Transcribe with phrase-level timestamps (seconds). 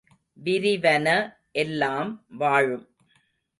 [0.43, 1.07] விரிவன
[1.51, 2.25] எல்லாம்
[2.29, 2.85] வாழும்.